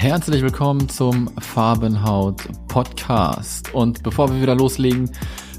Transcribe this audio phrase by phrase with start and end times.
[0.00, 3.74] Herzlich willkommen zum Farbenhaut Podcast.
[3.74, 5.10] Und bevor wir wieder loslegen,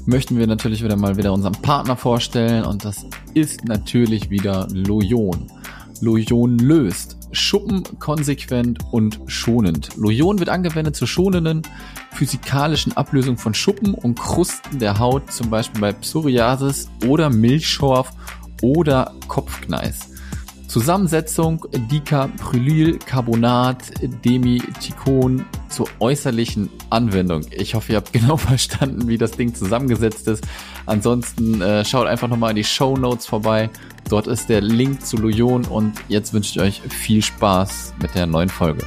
[0.06, 3.04] möchten wir natürlich wieder mal wieder unseren Partner vorstellen und das
[3.34, 5.46] ist natürlich wieder Lojon.
[6.00, 9.90] Lojon löst Schuppen konsequent und schonend.
[9.98, 11.60] Lojon wird angewendet zur schonenden
[12.12, 18.10] physikalischen Ablösung von Schuppen und Krusten der Haut, zum Beispiel bei Psoriasis oder Milchschorf
[18.62, 20.09] oder Kopfkneis.
[20.70, 23.78] Zusammensetzung Dicaprylyl-Carbonat,
[24.24, 27.44] Demithikon zur äußerlichen Anwendung.
[27.50, 30.46] Ich hoffe, ihr habt genau verstanden, wie das Ding zusammengesetzt ist.
[30.86, 33.68] Ansonsten äh, schaut einfach nochmal in die Show Notes vorbei.
[34.08, 38.26] Dort ist der Link zu Lujon und jetzt wünsche ich euch viel Spaß mit der
[38.26, 38.86] neuen Folge.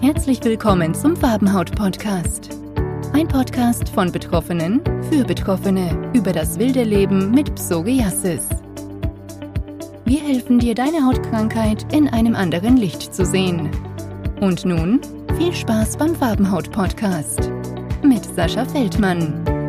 [0.00, 2.49] Herzlich willkommen zum Farbenhaut Podcast.
[3.12, 8.48] Ein Podcast von Betroffenen für Betroffene über das wilde Leben mit Psoriasis.
[10.04, 13.68] Wir helfen dir, deine Hautkrankheit in einem anderen Licht zu sehen.
[14.40, 15.00] Und nun
[15.36, 17.50] viel Spaß beim Farbenhaut Podcast
[18.04, 19.59] mit Sascha Feldmann.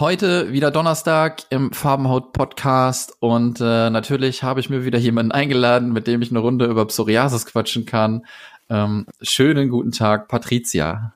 [0.00, 5.92] Heute wieder Donnerstag im Farbenhaut Podcast und äh, natürlich habe ich mir wieder jemanden eingeladen,
[5.92, 8.26] mit dem ich eine Runde über Psoriasis quatschen kann.
[8.68, 11.14] Ähm, schönen guten Tag, Patricia.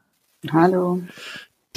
[0.53, 1.03] Hallo.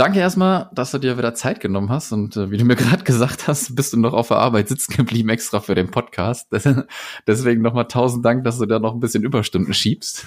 [0.01, 3.03] Danke erstmal, dass du dir wieder Zeit genommen hast und äh, wie du mir gerade
[3.03, 6.47] gesagt hast, bist du noch auf der Arbeit sitzen geblieben extra für den Podcast.
[7.27, 10.25] Deswegen nochmal tausend Dank, dass du da noch ein bisschen Überstunden schiebst.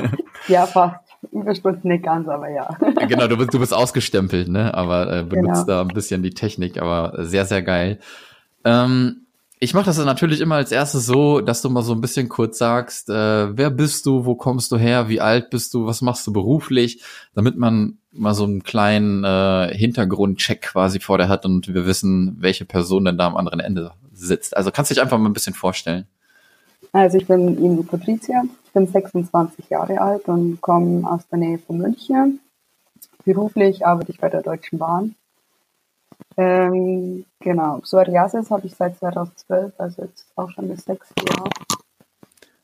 [0.46, 1.00] ja, fast.
[1.32, 2.68] Überstunden nicht ganz, aber ja.
[3.08, 4.72] genau, du bist, du bist ausgestempelt, ne?
[4.74, 5.78] Aber äh, benutzt genau.
[5.78, 7.98] da ein bisschen die Technik, aber sehr, sehr geil.
[8.64, 9.25] Ähm,
[9.58, 12.58] ich mache das natürlich immer als erstes so, dass du mal so ein bisschen kurz
[12.58, 16.26] sagst, äh, wer bist du, wo kommst du her, wie alt bist du, was machst
[16.26, 17.02] du beruflich,
[17.34, 22.36] damit man mal so einen kleinen äh, Hintergrundcheck quasi vor der hat und wir wissen,
[22.38, 24.56] welche Person denn da am anderen Ende sitzt.
[24.56, 26.06] Also kannst du dich einfach mal ein bisschen vorstellen.
[26.92, 28.44] Also ich bin Ingo Patricia,
[28.74, 32.40] bin 26 Jahre alt und komme aus der Nähe von München.
[33.24, 35.14] Beruflich arbeite ich bei der Deutschen Bahn.
[36.36, 41.48] Ähm, genau, Psoriasis habe ich seit 2012, also jetzt auch schon das sechste Jahr.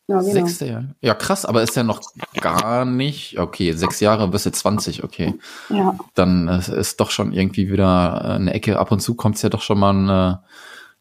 [0.09, 0.33] Ja, genau.
[0.33, 0.85] Sechste Jahr.
[1.01, 2.01] Ja, krass, aber ist ja noch
[2.41, 3.39] gar nicht.
[3.39, 5.35] Okay, sechs Jahre bis jetzt 20, okay.
[5.71, 5.97] Ja.
[6.15, 8.79] Dann äh, ist doch schon irgendwie wieder eine Ecke.
[8.79, 10.37] Ab und zu kommt es ja doch schon mal ein äh,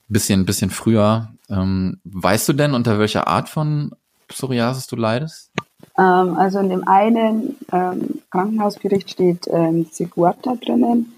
[0.07, 1.29] bisschen, bisschen früher.
[1.49, 3.91] Ähm, weißt du denn, unter welcher Art von
[4.27, 5.51] Psoriasis du leidest?
[5.97, 11.11] Ähm, also in dem einen ähm, Krankenhausbericht steht ähm, Seguata drinnen.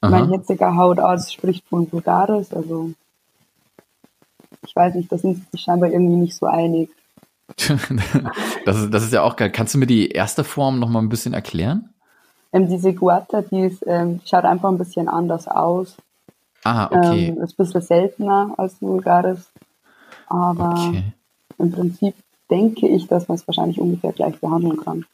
[0.00, 0.10] Aha.
[0.10, 2.90] Mein jetziger Hautarzt spricht von Vulgaris, also
[4.66, 6.90] ich weiß nicht, da sind sie sich scheinbar irgendwie nicht so einig.
[8.64, 9.50] das, ist, das ist ja auch geil.
[9.50, 11.90] Kannst du mir die erste Form noch mal ein bisschen erklären?
[12.52, 15.96] Ähm, diese Guata, die, ist, ähm, schaut einfach ein bisschen anders aus.
[16.64, 17.28] Ah, okay.
[17.28, 19.50] Ähm, ist ein bisschen seltener als Vulgaris.
[20.26, 21.12] Aber okay.
[21.58, 22.14] im Prinzip
[22.50, 25.04] denke ich, dass man es wahrscheinlich ungefähr gleich behandeln kann.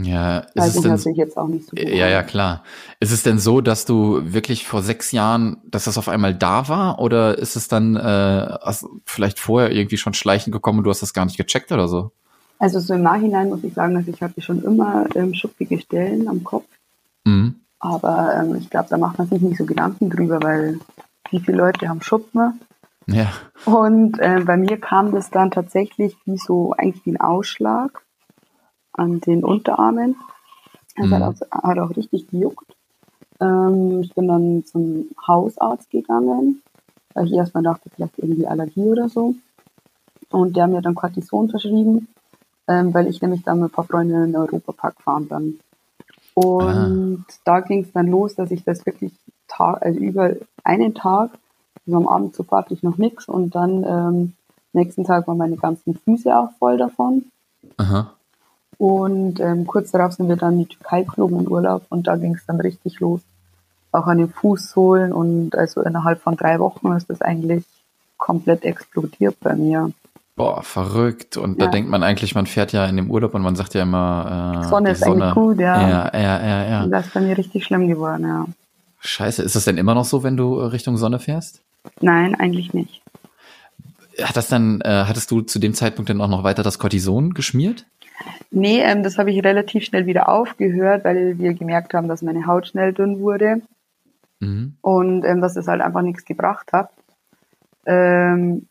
[0.00, 1.88] Ja, ist Weiß es denn, natürlich jetzt auch nicht so gut.
[1.88, 2.62] Ja, ja, klar.
[3.00, 6.68] Ist es denn so, dass du wirklich vor sechs Jahren, dass das auf einmal da
[6.68, 7.00] war?
[7.00, 8.58] Oder ist es dann äh,
[9.04, 12.12] vielleicht vorher irgendwie schon schleichend gekommen und du hast das gar nicht gecheckt oder so?
[12.60, 16.28] Also so im Nachhinein muss ich sagen, dass ich hatte schon immer ähm, schuppige Stellen
[16.28, 16.66] am Kopf.
[17.24, 17.56] Mhm.
[17.80, 20.78] Aber ähm, ich glaube, da macht man sich nicht so Gedanken drüber, weil
[21.30, 22.60] wie viele Leute haben Schuppen?
[23.06, 23.32] Ja.
[23.64, 28.02] Und äh, bei mir kam das dann tatsächlich wie so eigentlich wie ein Ausschlag
[28.98, 30.16] an den Unterarmen.
[30.96, 31.14] Es mhm.
[31.14, 32.66] hat, auch, hat, auch, richtig gejuckt.
[33.40, 36.62] Ähm, ich bin dann zum Hausarzt gegangen,
[37.14, 39.34] weil ich erstmal dachte, vielleicht irgendwie Allergie oder so.
[40.30, 42.08] Und der hat mir dann Cortison verschrieben,
[42.66, 45.58] ähm, weil ich nämlich dann mit ein paar Freunden in den Europapark fahren dann.
[46.34, 47.34] Und ah.
[47.44, 49.12] da ging es dann los, dass ich das wirklich
[49.48, 51.30] Tag, also über einen Tag,
[51.86, 54.34] also am Abend zuvor hatte ich noch nichts und dann ähm,
[54.72, 57.24] nächsten Tag waren meine ganzen Füße auch voll davon.
[57.78, 58.12] Aha.
[58.78, 62.16] Und ähm, kurz darauf sind wir dann in die Türkei geflogen in Urlaub und da
[62.16, 63.20] ging es dann richtig los.
[63.90, 67.64] Auch an den Fußsohlen und also innerhalb von drei Wochen ist das eigentlich
[68.16, 69.90] komplett explodiert bei mir.
[70.36, 71.36] Boah, verrückt.
[71.36, 71.66] Und ja.
[71.66, 74.62] da denkt man eigentlich, man fährt ja in dem Urlaub und man sagt ja immer,
[74.62, 75.24] äh, Sonne ist Sonne.
[75.24, 75.88] eigentlich gut, ja.
[75.88, 76.82] Ja, ja, ja, ja.
[76.84, 78.46] Und das ist bei mir richtig schlimm geworden, ja.
[79.00, 81.60] Scheiße, ist das denn immer noch so, wenn du Richtung Sonne fährst?
[82.00, 83.02] Nein, eigentlich nicht.
[84.22, 87.34] Hat das dann, äh, hattest du zu dem Zeitpunkt dann auch noch weiter das Cortison
[87.34, 87.84] geschmiert?
[88.50, 92.46] Nee, ähm, das habe ich relativ schnell wieder aufgehört, weil wir gemerkt haben, dass meine
[92.46, 93.60] Haut schnell dünn wurde
[94.40, 94.76] mhm.
[94.80, 96.90] und ähm, dass es halt einfach nichts gebracht hat.
[97.86, 98.66] Ähm,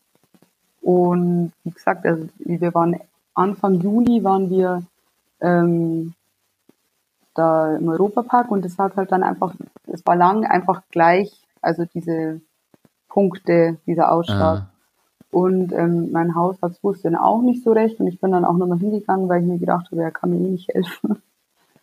[0.80, 2.96] und wie gesagt, also wir waren
[3.34, 4.82] Anfang Juli waren wir
[5.40, 6.14] ähm,
[7.34, 9.54] da im Europapark und es hat halt dann einfach,
[9.86, 12.40] es war lang einfach gleich, also diese
[13.08, 14.58] Punkte, dieser Ausschlag.
[14.58, 14.70] Ah.
[15.30, 18.56] Und ähm, mein Hausarzt wusste dann auch nicht so recht und ich bin dann auch
[18.56, 21.22] nochmal hingegangen, weil ich mir gedacht habe, er kann mir eh nicht helfen.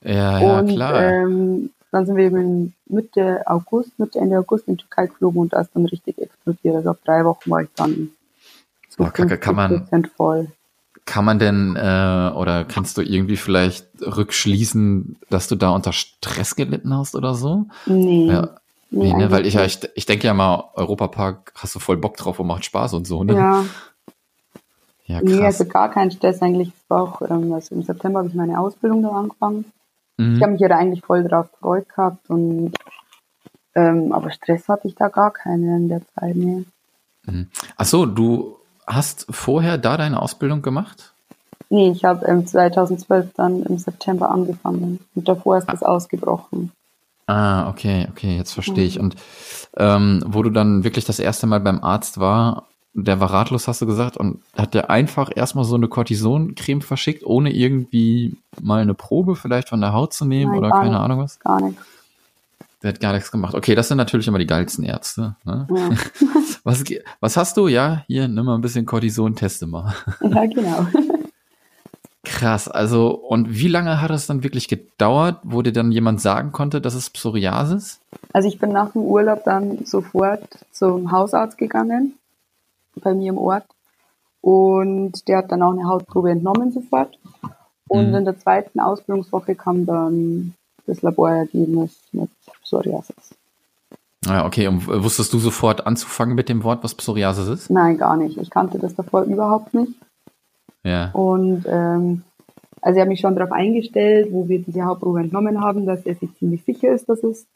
[0.01, 1.01] Ja, ja, und klar.
[1.03, 5.53] Ähm, dann sind wir eben Mitte August, Mitte Ende August in die Türkei geflogen und
[5.53, 6.75] da ist dann richtig explodiert.
[6.75, 8.09] Also auf drei Wochen war ich dann
[8.89, 10.47] zu Boah, Kacke, kann man- 50% voll.
[11.05, 16.55] Kann man denn äh, oder kannst du irgendwie vielleicht rückschließen, dass du da unter Stress
[16.55, 17.65] gelitten hast oder so?
[17.85, 18.25] Nee.
[18.27, 18.55] Ja,
[18.91, 21.97] Nee, ne, eigentlich weil ich, ja, ich, ich denke ja mal, Europapark hast du voll
[21.97, 23.33] Bock drauf und macht Spaß und so, ne?
[23.33, 23.65] Ja,
[25.07, 25.59] Ja, nee, krass.
[25.59, 26.69] also gar kein Stress eigentlich.
[26.69, 29.65] Es war auch, ähm, also im September habe ich meine Ausbildung da angefangen.
[30.17, 30.35] Mhm.
[30.35, 32.73] Ich habe mich ja da eigentlich voll drauf gefreut gehabt und
[33.75, 36.65] ähm, aber Stress hatte ich da gar keinen in der Zeit, nee.
[37.75, 38.57] Ach so, du
[38.87, 41.13] hast vorher da deine Ausbildung gemacht?
[41.69, 46.71] Nee, ich habe ähm, 2012 dann im September angefangen und davor ist das ausgebrochen.
[47.27, 48.99] Ah, okay, okay, jetzt verstehe ich.
[48.99, 49.15] Und
[49.77, 53.81] ähm, wo du dann wirklich das erste Mal beim Arzt war, der war ratlos, hast
[53.81, 58.93] du gesagt, und hat der einfach erstmal so eine Cortisoncreme verschickt, ohne irgendwie mal eine
[58.93, 60.99] Probe vielleicht von der Haut zu nehmen Nein, oder keine nicht.
[60.99, 61.39] Ahnung was?
[61.39, 61.81] Gar nichts.
[62.83, 63.55] Der hat gar nichts gemacht.
[63.55, 65.35] Okay, das sind natürlich immer die geilsten Ärzte.
[65.43, 65.67] Ne?
[65.75, 65.89] Ja,
[66.63, 66.83] Was,
[67.19, 67.67] was hast du?
[67.67, 69.93] Ja, hier, nimm mal ein bisschen Cortison, teste mal.
[70.21, 70.87] ja genau.
[72.45, 76.51] Krass, also und wie lange hat es dann wirklich gedauert, wo dir dann jemand sagen
[76.51, 77.99] konnte, das ist Psoriasis?
[78.33, 82.13] Also ich bin nach dem Urlaub dann sofort zum Hausarzt gegangen,
[83.01, 83.65] bei mir im Ort.
[84.41, 87.17] Und der hat dann auch eine Hautprobe entnommen sofort.
[87.87, 88.15] Und Mhm.
[88.15, 90.53] in der zweiten Ausbildungswoche kam dann
[90.85, 92.29] das Laborergebnis mit
[92.61, 93.33] Psoriasis.
[94.23, 97.69] Ja, okay, und wusstest du sofort anzufangen mit dem Wort, was Psoriasis ist?
[97.71, 98.37] Nein, gar nicht.
[98.37, 99.93] Ich kannte das davor überhaupt nicht.
[100.83, 101.09] Ja.
[101.13, 102.21] Und ähm,
[102.85, 106.13] also ich habe mich schon darauf eingestellt, wo wir diese Hautprobe entnommen haben, dass er
[106.13, 107.47] sich ziemlich sicher ist, dass es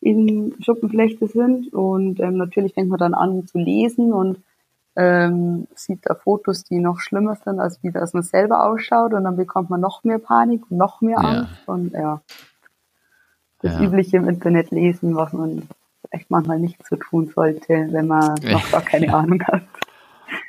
[0.00, 1.74] eben Schuppenflechte sind.
[1.74, 4.38] Und ähm, natürlich fängt man dann an zu lesen und
[4.96, 9.12] ähm, sieht da Fotos, die noch schlimmer sind, als wie das man selber ausschaut.
[9.12, 11.28] Und dann bekommt man noch mehr Panik und noch mehr Ja.
[11.28, 11.68] Angst.
[11.68, 12.22] Und ja,
[13.60, 13.80] das Ja.
[13.82, 15.68] übliche im Internet lesen, was man
[16.10, 19.64] echt manchmal nicht so tun sollte, wenn man noch gar keine Ahnung hat.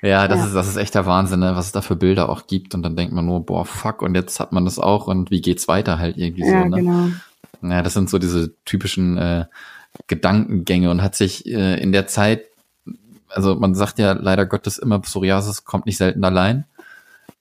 [0.02, 0.46] Ja, das Ja.
[0.48, 1.56] ist, das ist echt der Wahnsinn, ne?
[1.56, 2.76] was es da für Bilder auch gibt.
[2.76, 5.42] Und dann denkt man nur, boah, fuck, und jetzt hat man das auch und wie
[5.42, 6.78] geht's weiter halt irgendwie Ja, so, ne?
[6.78, 7.08] genau.
[7.62, 9.46] Ja, das sind so diese typischen äh,
[10.08, 12.44] Gedankengänge und hat sich äh, in der Zeit,
[13.30, 16.66] also man sagt ja leider Gottes immer, Psoriasis kommt nicht selten allein.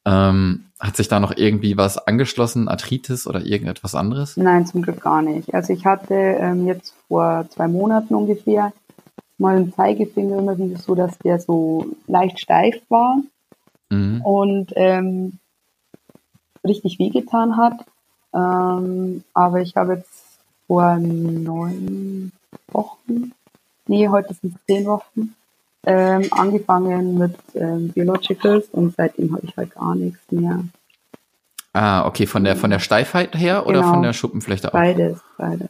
[0.04, 4.36] Ähm, hat sich da noch irgendwie was angeschlossen, Arthritis oder irgendetwas anderes?
[4.36, 5.54] Nein, zum Glück gar nicht.
[5.54, 8.72] Also ich hatte ähm, jetzt vor zwei Monaten ungefähr
[9.42, 13.18] mal einen Zeigefinger immer wieder so, dass der so leicht steif war
[13.90, 14.22] Mhm.
[14.22, 15.38] und ähm,
[16.66, 17.74] richtig wehgetan hat.
[18.34, 22.32] Ähm, aber ich habe jetzt vor neun
[22.68, 23.32] Wochen,
[23.86, 25.34] nee, heute sind es zehn Wochen,
[25.84, 30.64] ähm, angefangen mit ähm, Biologicals und seitdem habe ich halt gar nichts mehr.
[31.74, 33.92] Ah, okay, von der von der Steifheit her oder Genau.
[33.92, 34.72] von der Schuppenflechte auch?
[34.72, 35.68] Beides, beides.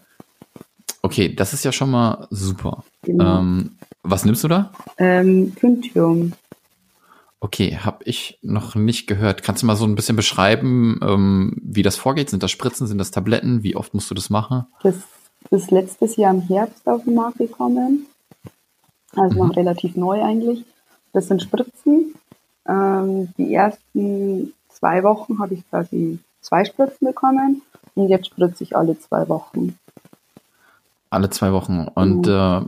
[1.03, 2.85] Okay, das ist ja schon mal super.
[3.03, 3.41] Genau.
[3.41, 4.73] Ähm, was nimmst du da?
[4.99, 6.33] Ähm, Pyntium.
[7.41, 9.43] Okay, habe ich noch nicht gehört.
[9.43, 12.31] Kannst du mal so ein bisschen beschreiben, ähm, wie das vorgeht?
[12.31, 13.65] Sind das Spritzen, sind das Tabletten?
[13.65, 14.67] Wie oft musst du das machen?
[14.85, 14.95] Das
[15.51, 18.07] ist letztes Jahr im Herbst auf den Markt gekommen.
[19.17, 20.65] Also noch relativ neu eigentlich.
[21.13, 22.15] Das sind Spritzen.
[22.69, 27.63] Ähm, die ersten zwei Wochen habe ich quasi zwei Spritzen bekommen
[27.97, 29.77] und jetzt spritze ich alle zwei Wochen.
[31.13, 31.87] Alle zwei Wochen.
[31.95, 32.61] Und äh,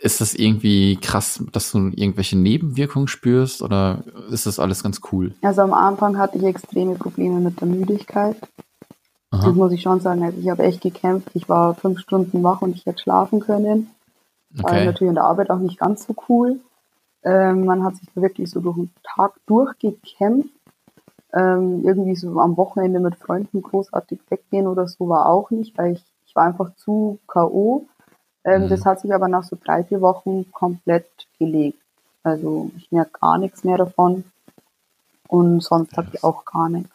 [0.00, 5.34] ist das irgendwie krass, dass du irgendwelche Nebenwirkungen spürst oder ist das alles ganz cool?
[5.42, 8.36] Also am Anfang hatte ich extreme Probleme mit der Müdigkeit.
[9.30, 10.22] Das Aha, muss ich schon sagen.
[10.22, 11.30] Also ich habe echt gekämpft.
[11.34, 13.90] Ich war fünf Stunden wach und ich hätte schlafen können.
[14.50, 14.84] War okay.
[14.84, 16.60] natürlich in der Arbeit auch nicht ganz so cool.
[17.24, 20.50] Ähm, man hat sich da wirklich so durch den Tag durchgekämpft.
[21.34, 25.94] Ähm, irgendwie so am Wochenende mit Freunden großartig weggehen oder so war auch nicht, weil
[25.94, 27.86] ich, ich war einfach zu K.O.
[28.44, 28.68] Ähm, Mhm.
[28.68, 31.08] Das hat sich aber nach so drei, vier Wochen komplett
[31.38, 31.78] gelegt.
[32.22, 34.24] Also ich merke gar nichts mehr davon.
[35.26, 36.90] Und sonst habe ich auch gar nichts.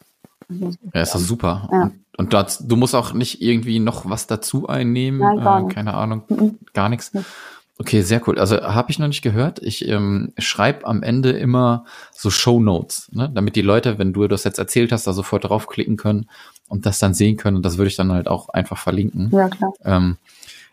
[0.49, 1.67] Also, Ja, ist das super.
[1.71, 1.81] Ja.
[1.83, 5.19] Und, und das, du musst auch nicht irgendwie noch was dazu einnehmen.
[5.19, 6.59] Nein, äh, keine Ahnung, Mhm.
[6.73, 7.11] gar nichts.
[7.79, 8.37] Okay, sehr cool.
[8.39, 9.59] Also habe ich noch nicht gehört.
[9.61, 13.31] Ich ähm, schreibe am Ende immer so Show Notes, ne?
[13.33, 16.29] damit die Leute, wenn du das jetzt erzählt hast, da sofort draufklicken können
[16.69, 17.57] und das dann sehen können.
[17.57, 19.29] Und das würde ich dann halt auch einfach verlinken.
[19.31, 19.73] Ja, klar.
[19.83, 20.17] Ähm,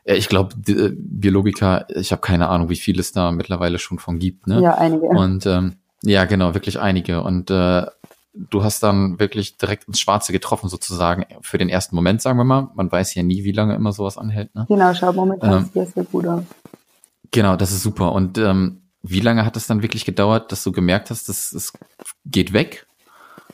[0.05, 4.19] ja, ich glaube, Biologika, ich habe keine Ahnung, wie viel es da mittlerweile schon von
[4.19, 4.47] gibt.
[4.47, 4.61] Ne?
[4.63, 5.07] Ja, einige.
[5.07, 7.23] Und ähm, ja, genau, wirklich einige.
[7.23, 7.87] Und äh,
[8.35, 12.45] du hast dann wirklich direkt ins Schwarze getroffen, sozusagen, für den ersten Moment, sagen wir
[12.45, 12.69] mal.
[12.75, 14.55] Man weiß ja nie, wie lange immer sowas anhält.
[14.55, 14.67] Ne?
[14.69, 16.45] Genau, schau, momentan ähm, sehr, sehr gut aus.
[17.31, 18.13] Genau, das ist super.
[18.13, 21.73] Und ähm, wie lange hat es dann wirklich gedauert, dass du gemerkt hast, dass es
[22.27, 22.87] geht weg?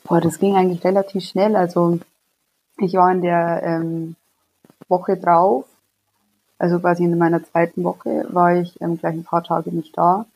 [0.04, 1.56] Boah, das ging eigentlich relativ schnell.
[1.56, 1.98] Also
[2.78, 4.16] ich war in der ähm,
[4.88, 5.64] Woche drauf,
[6.58, 10.26] also quasi in meiner zweiten Woche, war ich ähm, gleich ein paar Tage nicht da.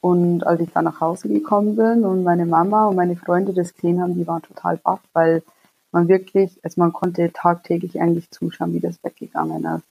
[0.00, 3.74] Und als ich dann nach Hause gekommen bin und meine Mama und meine Freunde das
[3.74, 5.42] gesehen haben, die waren total baff, weil
[5.92, 9.84] man wirklich, also man konnte tagtäglich eigentlich zuschauen, wie das weggegangen ist.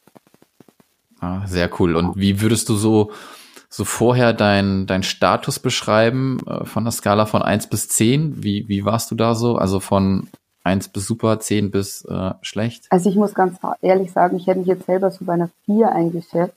[1.19, 1.95] Ah, sehr cool.
[1.95, 3.11] Und wie würdest du so,
[3.69, 8.43] so vorher dein, dein Status beschreiben äh, von der Skala von eins bis zehn?
[8.43, 9.55] Wie, wie warst du da so?
[9.55, 10.27] Also von
[10.63, 12.85] eins bis super, zehn bis äh, schlecht?
[12.89, 15.91] Also ich muss ganz ehrlich sagen, ich hätte mich jetzt selber so bei einer vier
[15.91, 16.55] eingeschätzt.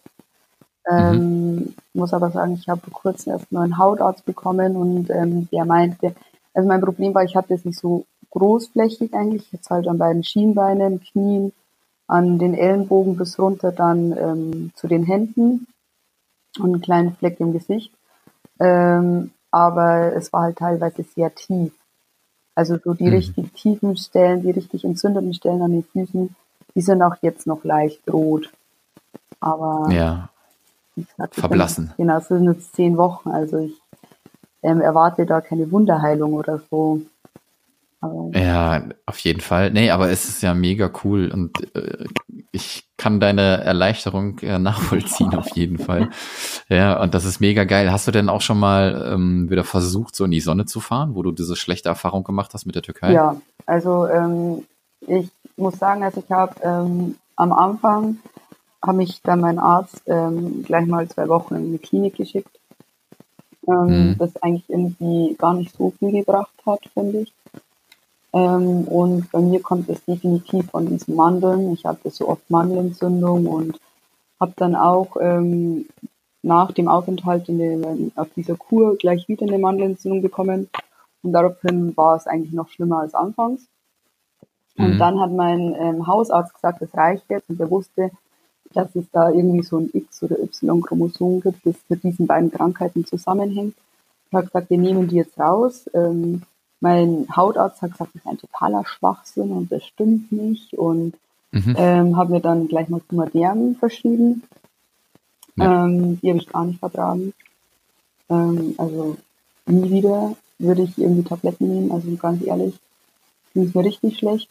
[0.90, 1.74] Ähm, mhm.
[1.94, 6.14] Muss aber sagen, ich habe vor kurzem erst einen Hautarzt bekommen und ähm, der meinte,
[6.54, 10.24] also mein Problem war, ich hatte es nicht so großflächig eigentlich, jetzt halt an beiden
[10.24, 11.52] Schienbeinen, Knien,
[12.12, 15.66] an den Ellenbogen bis runter dann ähm, zu den Händen
[16.58, 17.92] und einen kleinen Fleck im Gesicht.
[18.60, 21.72] Ähm, aber es war halt teilweise sehr tief.
[22.54, 23.14] Also so die mhm.
[23.14, 26.34] richtig tiefen Stellen, die richtig entzündeten Stellen an den Füßen,
[26.74, 28.50] die sind auch jetzt noch leicht rot.
[29.40, 30.28] Aber ja
[30.96, 31.86] gesagt, verblassen.
[31.96, 33.74] Bin, genau, es sind jetzt zehn Wochen, also ich
[34.62, 37.00] ähm, erwarte da keine Wunderheilung oder so.
[38.02, 39.70] Aber ja, auf jeden Fall.
[39.70, 42.04] Nee, aber es ist ja mega cool und äh,
[42.50, 46.10] ich kann deine Erleichterung äh, nachvollziehen auf jeden Fall.
[46.68, 47.92] Ja, und das ist mega geil.
[47.92, 51.14] Hast du denn auch schon mal ähm, wieder versucht, so in die Sonne zu fahren,
[51.14, 53.12] wo du diese schlechte Erfahrung gemacht hast mit der Türkei?
[53.12, 54.64] Ja, also ähm,
[55.06, 58.18] ich muss sagen, also ich habe ähm, am Anfang
[58.84, 62.58] habe mich dann mein Arzt ähm, gleich mal zwei Wochen in die Klinik geschickt,
[63.68, 64.18] ähm, mhm.
[64.18, 67.32] das eigentlich irgendwie gar nicht so viel gebracht hat, finde ich.
[68.32, 71.72] Ähm, und bei mir kommt es definitiv von diesen Mandeln.
[71.72, 73.80] Ich hatte so oft Mandelentzündung und
[74.40, 75.86] habe dann auch ähm,
[76.42, 80.68] nach dem Aufenthalt in den, auf dieser Kur gleich wieder eine Mandelentzündung bekommen.
[81.22, 83.66] Und daraufhin war es eigentlich noch schlimmer als anfangs.
[84.76, 84.98] Und mhm.
[84.98, 87.48] dann hat mein ähm, Hausarzt gesagt, das reicht jetzt.
[87.50, 88.10] Und er wusste,
[88.72, 93.04] dass es da irgendwie so ein X- oder Y-Chromosom gibt, das mit diesen beiden Krankheiten
[93.04, 93.74] zusammenhängt.
[94.26, 95.88] Ich habe gesagt, wir nehmen die jetzt raus.
[95.92, 96.42] Ähm,
[96.82, 101.14] mein Hautarzt hat gesagt, das ist ein totaler Schwachsinn und das stimmt nicht und
[101.52, 101.76] mhm.
[101.78, 104.42] ähm, habe mir dann gleich mal Kumaderm verschrieben.
[105.56, 105.84] Ja.
[105.84, 107.32] Ähm, die habe ich gar nicht vertragen.
[108.28, 109.16] Ähm, also
[109.66, 112.74] nie wieder würde ich irgendwie Tabletten nehmen, also ganz ehrlich,
[113.54, 114.50] ging es mir richtig schlecht.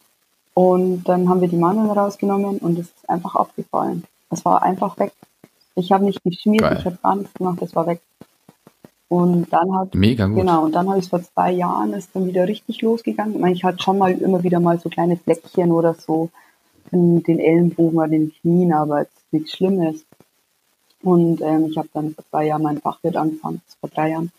[0.54, 4.04] Und dann haben wir die Mandeln rausgenommen und es ist einfach aufgefallen.
[4.30, 5.12] Es war einfach weg.
[5.74, 6.76] Ich habe nicht geschmiert, Geil.
[6.78, 8.00] ich habe gar nichts gemacht, es war weg.
[9.12, 10.38] Und dann hat Mega gut.
[10.38, 13.34] genau und dann habe ich es vor zwei Jahren ist dann wieder richtig losgegangen.
[13.34, 16.30] Ich, meine, ich hatte schon mal immer wieder mal so kleine Fleckchen oder so
[16.92, 20.06] in den Ellenbogen oder den Knien, aber es ist nichts Schlimmes.
[21.02, 24.32] Und ähm, ich habe dann vor zwei Jahren meinen Fachwirt angefangen, vor drei Jahren.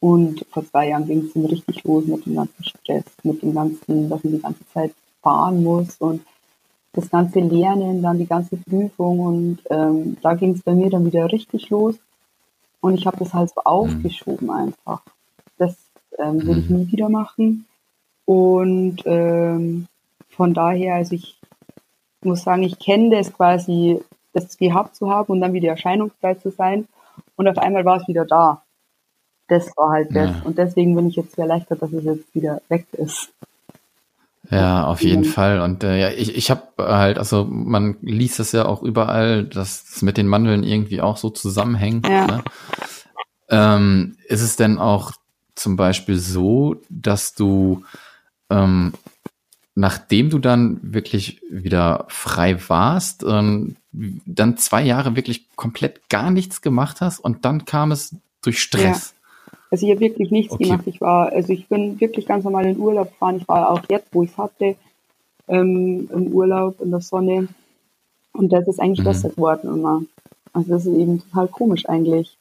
[0.00, 3.52] Und vor zwei Jahren ging es dann richtig los mit dem ganzen Stress, mit dem
[3.52, 6.22] ganzen, dass man die ganze Zeit fahren muss und
[6.94, 11.04] das ganze Lernen, dann die ganze Prüfung und ähm, da ging es bei mir dann
[11.04, 11.96] wieder richtig los
[12.80, 15.02] und ich habe das halt so aufgeschoben einfach.
[15.56, 15.76] Das
[16.18, 16.78] ähm, würde ich mhm.
[16.78, 17.66] nie wieder machen
[18.24, 19.86] und ähm,
[20.30, 21.38] von daher, also ich
[22.22, 24.00] muss sagen, ich kenne das quasi,
[24.32, 26.86] das gehabt zu haben und dann wieder erscheinungsfrei zu sein
[27.36, 28.62] und auf einmal war es wieder da.
[29.48, 30.30] Das war halt das.
[30.30, 30.42] Ja.
[30.44, 33.32] Und deswegen bin ich jetzt sehr erleichtert, dass es jetzt wieder weg ist.
[34.50, 35.30] Ja, auf jeden mhm.
[35.30, 35.60] Fall.
[35.60, 39.84] Und äh, ja, ich, ich habe halt, also man liest es ja auch überall, dass
[39.96, 42.08] es mit den Mandeln irgendwie auch so zusammenhängt.
[42.08, 42.26] Ja.
[42.26, 42.44] Ne?
[43.50, 45.12] Ähm, ist es denn auch
[45.54, 47.84] zum Beispiel so, dass du,
[48.48, 48.94] ähm,
[49.74, 56.62] nachdem du dann wirklich wieder frei warst, ähm, dann zwei Jahre wirklich komplett gar nichts
[56.62, 59.14] gemacht hast und dann kam es durch Stress?
[59.70, 60.64] Also ich habe wirklich nichts okay.
[60.64, 60.86] gemacht.
[60.86, 63.36] Ich war, also ich bin wirklich ganz normal in Urlaub gefahren.
[63.36, 64.76] Ich war auch jetzt, wo ich es hatte,
[65.46, 67.48] ähm, im Urlaub in der Sonne.
[68.32, 69.04] Und das ist eigentlich mhm.
[69.04, 70.02] besser geworden immer.
[70.52, 72.36] Also das ist eben total komisch eigentlich.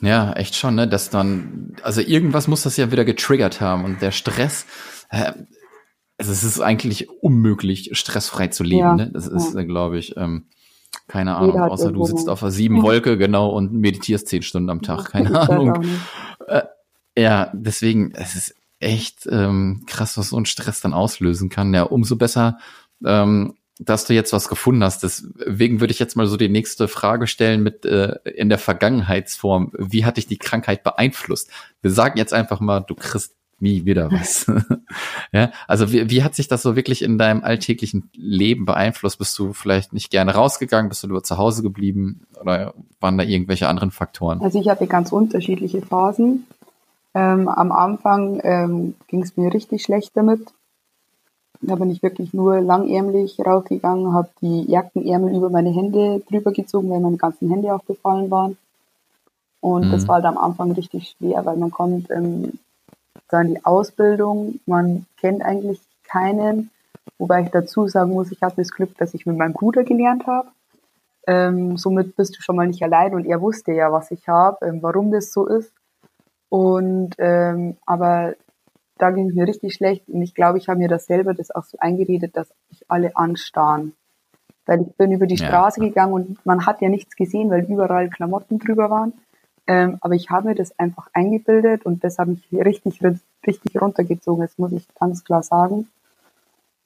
[0.00, 0.88] Ja, echt schon, ne?
[0.88, 4.66] Dass dann, also irgendwas muss das ja wieder getriggert haben und der Stress,
[5.10, 5.32] äh,
[6.18, 9.10] also es ist eigentlich unmöglich, stressfrei zu leben, ja, ne?
[9.12, 9.62] Das ist, ja.
[9.62, 10.46] glaube ich, ähm,
[11.08, 14.82] keine Ahnung, außer du sitzt auf einer sieben Wolke, genau, und meditierst zehn Stunden am
[14.82, 15.04] Tag.
[15.12, 15.84] Keine Ahnung.
[16.46, 16.62] Äh,
[17.16, 21.74] ja, deswegen, es ist echt ähm, krass, was so ein Stress dann auslösen kann.
[21.74, 22.58] Ja, umso besser,
[23.04, 25.02] ähm, dass du jetzt was gefunden hast.
[25.02, 29.72] Deswegen würde ich jetzt mal so die nächste Frage stellen mit äh, in der Vergangenheitsform.
[29.76, 31.50] Wie hat dich die Krankheit beeinflusst?
[31.80, 34.50] Wir sagen jetzt einfach mal, du kriegst Wie wieder was?
[35.32, 39.20] ja, also wie, wie hat sich das so wirklich in deinem alltäglichen Leben beeinflusst?
[39.20, 40.88] Bist du vielleicht nicht gerne rausgegangen?
[40.88, 42.26] Bist du nur zu Hause geblieben?
[42.40, 44.40] Oder waren da irgendwelche anderen Faktoren?
[44.42, 46.44] Also ich hatte ganz unterschiedliche Phasen.
[47.14, 50.40] Ähm, am Anfang ähm, ging es mir richtig schlecht damit.
[51.60, 56.90] Da bin ich wirklich nur langärmlich rausgegangen, habe die Jackenärmel über meine Hände drüber gezogen,
[56.90, 58.56] weil meine ganzen Hände aufgefallen waren.
[59.60, 59.92] Und mhm.
[59.92, 62.54] das war halt am Anfang richtig schwer, weil man kommt ähm,
[63.28, 66.70] da in die Ausbildung, man kennt eigentlich keinen,
[67.18, 70.26] wobei ich dazu sagen muss, ich hatte das Glück, dass ich mit meinem Bruder gelernt
[70.26, 70.48] habe.
[71.26, 74.66] Ähm, somit bist du schon mal nicht allein und er wusste ja, was ich habe,
[74.66, 75.72] ähm, warum das so ist.
[76.48, 78.34] Und ähm, aber
[78.98, 81.50] da ging es mir richtig schlecht und ich glaube, ich habe mir das selber das
[81.50, 83.94] auch so eingeredet, dass ich alle anstarren.
[84.66, 85.46] Weil ich bin über die ja.
[85.46, 89.12] Straße gegangen und man hat ja nichts gesehen, weil überall Klamotten drüber waren.
[89.66, 93.00] Ähm, aber ich habe mir das einfach eingebildet und das habe ich richtig,
[93.46, 95.88] richtig runtergezogen, das muss ich ganz klar sagen.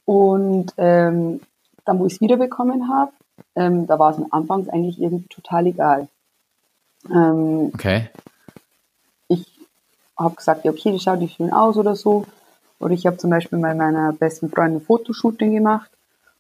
[0.05, 1.41] Und ähm,
[1.85, 3.13] dann, wo ich es wiederbekommen habe,
[3.55, 6.09] ähm, da war es anfangs eigentlich irgendwie total egal.
[7.11, 8.09] Ähm, okay
[10.19, 12.25] habe gesagt, ja, okay, das schaut nicht schön aus oder so.
[12.79, 15.91] Oder ich habe zum Beispiel bei meiner besten Freundin ein Fotoshooting gemacht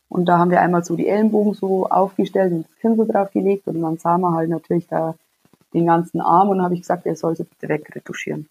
[0.09, 3.67] und da haben wir einmal so die Ellenbogen so aufgestellt und das Kinn so draufgelegt
[3.67, 5.15] und dann sah man halt natürlich da
[5.77, 8.49] den ganzen Arm und habe ich gesagt, er soll sie bitte wegretuschieren.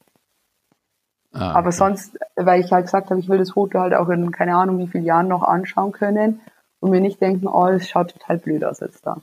[1.34, 1.58] Ah, okay.
[1.58, 4.56] Aber sonst, weil ich halt gesagt habe, ich will das Foto halt auch in keine
[4.56, 6.40] Ahnung wie vielen Jahren noch anschauen können
[6.80, 9.18] und mir nicht denken, oh, es schaut total blöd aus jetzt da.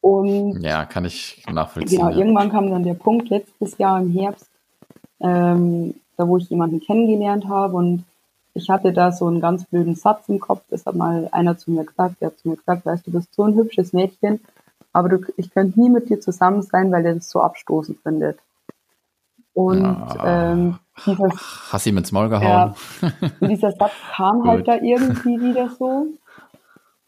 [0.00, 1.98] Und ja, kann ich nachvollziehen.
[1.98, 2.18] Genau, ja.
[2.18, 4.50] irgendwann kam dann der Punkt letztes Jahr im Herbst,
[5.20, 8.04] ähm, da wo ich jemanden kennengelernt habe und
[8.54, 11.70] ich hatte da so einen ganz blöden Satz im Kopf, das hat mal einer zu
[11.70, 14.40] mir gesagt, der hat zu mir gesagt, weißt du, du bist so ein hübsches Mädchen,
[14.94, 18.38] aber du, ich könnte nie mit dir zusammen sein, weil der das so abstoßend findet.
[19.52, 20.52] Und ja.
[20.52, 22.74] ähm, dieses, Hast ihm ins Maul gehauen.
[23.02, 26.06] Ja, dieser Satz kam halt da irgendwie wieder so.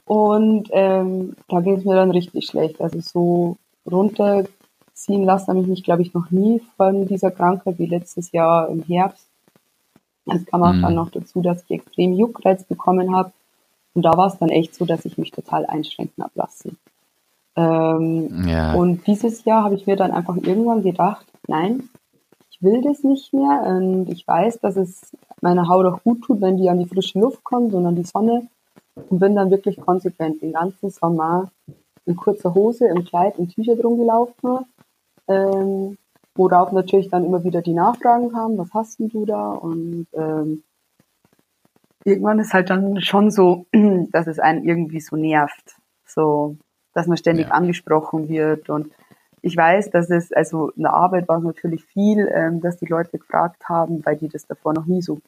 [0.04, 2.80] Und ähm, da ging es mir dann richtig schlecht.
[2.80, 3.56] Also so
[3.90, 4.44] runter
[4.92, 8.68] ziehen lassen habe ich mich, glaube ich, noch nie von dieser Krankheit wie letztes Jahr
[8.68, 9.26] im Herbst.
[10.26, 10.82] Es kam auch mhm.
[10.82, 13.32] dann noch dazu, dass ich extrem Juckreiz bekommen habe.
[13.94, 16.78] Und da war es dann echt so, dass ich mich total einschränken habe lassen.
[17.56, 18.74] Ähm, ja.
[18.74, 21.88] Und dieses Jahr habe ich mir dann einfach irgendwann gedacht, nein,
[22.50, 23.64] ich will das nicht mehr.
[23.66, 27.18] Und ich weiß, dass es meiner Haut auch gut tut, wenn die an die frische
[27.18, 28.48] Luft kommt und an die Sonne.
[28.94, 31.50] Und bin dann wirklich konsequent den ganzen Sommer
[32.06, 34.64] in kurzer Hose, im Kleid, in Tücher drum gelaufen
[35.28, 35.98] ähm,
[36.34, 39.50] worauf natürlich dann immer wieder die Nachfragen kamen, was hast denn du da?
[39.52, 40.62] Und ähm,
[42.04, 43.66] irgendwann ist halt dann schon so,
[44.12, 46.56] dass es einen irgendwie so nervt, so,
[46.96, 47.52] dass man ständig ja.
[47.52, 48.90] angesprochen wird und
[49.42, 52.86] ich weiß, dass es, also in der Arbeit war es natürlich viel, ähm, dass die
[52.86, 55.20] Leute gefragt haben, weil die das davor noch nie so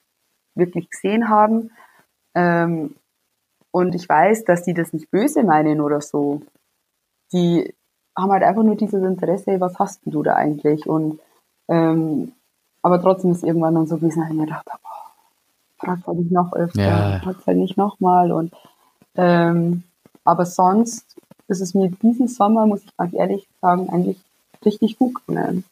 [0.57, 1.71] wirklich gesehen haben.
[2.35, 2.97] Ähm,
[3.71, 6.43] und ich weiß, dass die das nicht böse meinen oder so.
[7.33, 7.73] Die
[8.17, 10.89] haben halt einfach nur dieses Interesse, was hast du da eigentlich?
[10.89, 11.21] Und
[11.69, 12.33] ähm,
[12.83, 16.19] aber trotzdem ist irgendwann dann so gewesen, dass ich mir gedacht habe, oh, frag halt
[16.19, 17.21] nicht noch öfter, ja.
[17.23, 18.33] frag halt nicht nochmal.
[18.33, 18.53] Und
[19.15, 19.85] ähm,
[20.25, 21.19] aber sonst
[21.49, 24.19] ist es mir diesen Sommer, muss ich ganz ehrlich sagen, eigentlich
[24.65, 25.65] richtig gut gegangen.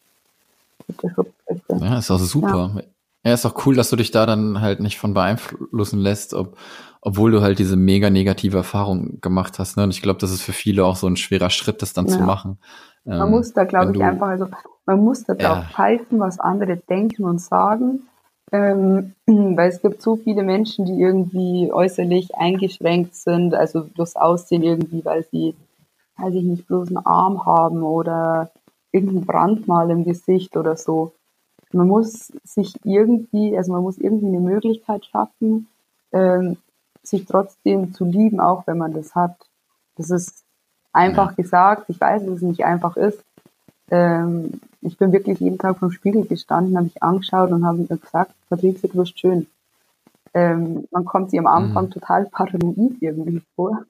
[1.79, 2.71] Ja, ist auch super.
[2.75, 2.81] Ja.
[3.27, 6.55] Ja, ist auch cool, dass du dich da dann halt nicht von beeinflussen lässt, ob,
[7.01, 9.75] obwohl du halt diese mega negative Erfahrung gemacht hast.
[9.75, 9.83] Ne?
[9.83, 12.13] Und ich glaube, das ist für viele auch so ein schwerer Schritt, das dann ja.
[12.13, 12.57] zu machen.
[13.03, 14.47] Man ähm, muss da, glaube ich, einfach, also
[14.85, 15.69] man muss da drauf ja.
[15.73, 18.07] pfeifen, was andere denken und sagen.
[18.53, 24.63] Ähm, weil es gibt so viele Menschen, die irgendwie äußerlich eingeschränkt sind, also durchs Aussehen
[24.63, 25.53] irgendwie, weil sie,
[26.17, 28.51] weiß ich nicht, bloß einen Arm haben oder
[28.91, 31.13] irgendein Brandmal im Gesicht oder so
[31.73, 35.67] man muss sich irgendwie, also man muss irgendwie eine Möglichkeit schaffen,
[36.11, 36.57] ähm,
[37.03, 39.35] sich trotzdem zu lieben, auch wenn man das hat.
[39.95, 40.43] Das ist
[40.93, 41.35] einfach ja.
[41.35, 41.89] gesagt.
[41.89, 43.23] Ich weiß, dass es nicht einfach ist.
[43.89, 47.97] Ähm, ich bin wirklich jeden Tag vom Spiegel gestanden, habe mich angeschaut und habe mir
[47.97, 49.47] gesagt, Patricia, du bist schön.
[50.33, 51.91] Ähm, man kommt sich am Anfang mhm.
[51.91, 53.83] total paranoid irgendwie vor.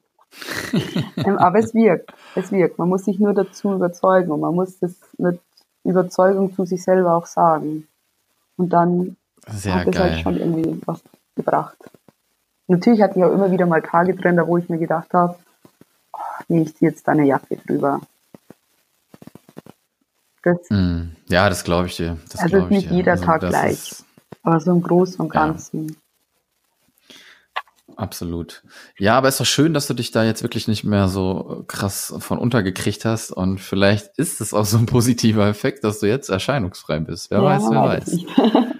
[1.15, 2.13] Ähm, aber es wirkt.
[2.35, 2.77] Es wirkt.
[2.77, 5.39] Man muss sich nur dazu überzeugen und man muss das mit
[5.83, 7.87] Überzeugung zu sich selber auch sagen.
[8.57, 9.15] Und dann
[9.47, 11.01] Sehr hat es halt schon irgendwie was
[11.35, 11.77] gebracht.
[12.67, 15.37] Natürlich hatte ich auch immer wieder mal Tage drin, da wo ich mir gedacht habe,
[16.11, 18.01] oh, nee, ich ziehe jetzt deine Jacke drüber.
[20.43, 22.17] Das, mm, ja, das glaube ich dir.
[22.29, 24.05] Das also ist nicht jeder also, Tag gleich, ist,
[24.43, 25.89] aber so im Großen und Ganzen.
[25.89, 25.95] Ja.
[27.97, 28.61] Absolut.
[28.99, 32.13] Ja, aber ist doch schön, dass du dich da jetzt wirklich nicht mehr so krass
[32.19, 36.29] von untergekriegt hast und vielleicht ist es auch so ein positiver Effekt, dass du jetzt
[36.29, 37.31] erscheinungsfrei bist.
[37.31, 38.19] Wer ja, weiß, wer weiß.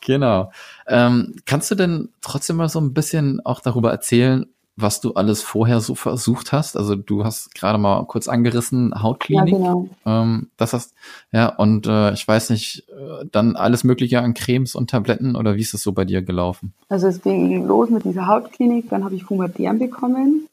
[0.00, 0.50] Genau.
[0.86, 4.46] Ähm, kannst du denn trotzdem mal so ein bisschen auch darüber erzählen,
[4.80, 6.76] was du alles vorher so versucht hast.
[6.76, 9.52] Also du hast gerade mal kurz angerissen, Hautklinik.
[9.52, 9.88] Ja, genau.
[10.06, 10.94] Ähm, das hast,
[11.32, 15.56] ja, und äh, ich weiß nicht, äh, dann alles Mögliche an Cremes und Tabletten oder
[15.56, 16.74] wie ist es so bei dir gelaufen?
[16.88, 20.48] Also es ging los mit dieser Hautklinik, dann habe ich Fumadern bekommen.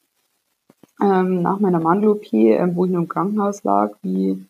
[1.02, 4.44] Ähm, nach meiner Mandel-OP, ähm, wo ich nur im Krankenhaus lag, wie,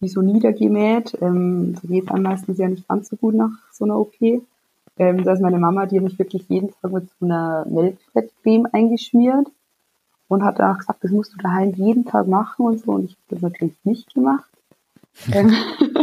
[0.00, 1.18] wie so niedergemäht.
[1.20, 4.14] Ähm, so geht einem meistens ja nicht ganz so gut nach so einer OP.
[4.98, 8.66] Ähm, da ist meine Mama, die hat mich wirklich jeden Tag mit so einer Milchfettcreme
[8.72, 9.46] eingeschmiert
[10.26, 12.92] und hat dann auch gesagt, das musst du daheim jeden Tag machen und so.
[12.92, 14.50] Und ich habe das natürlich nicht gemacht.
[15.32, 15.54] ähm,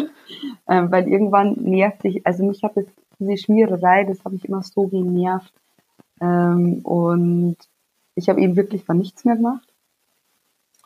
[0.67, 2.85] ähm, weil irgendwann nervt sich, also mich hat das,
[3.19, 5.53] diese Schmiererei, das habe ich immer so genervt.
[6.21, 7.57] Ähm, und
[8.15, 9.67] ich habe eben wirklich dann nichts mehr gemacht.